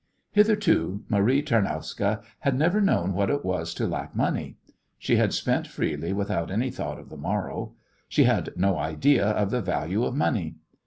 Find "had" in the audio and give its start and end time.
2.39-2.57, 5.17-5.31, 8.23-8.49